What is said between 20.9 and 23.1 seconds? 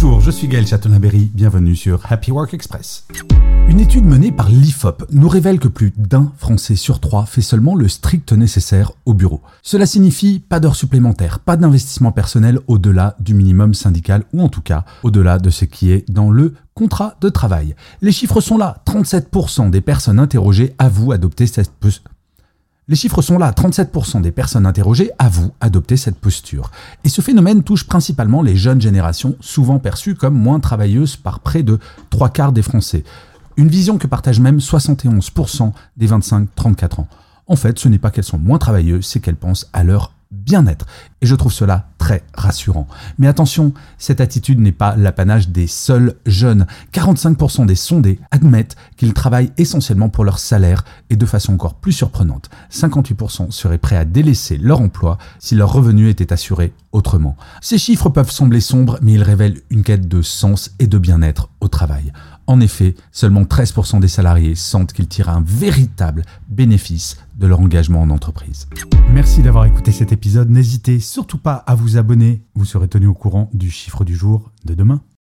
adopter cette les